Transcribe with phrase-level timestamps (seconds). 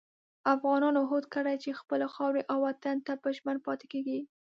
[0.53, 4.19] افغانانو هوډ کړی چې خپلې خاورې او وطن ته به ژمن پاتې کېږي.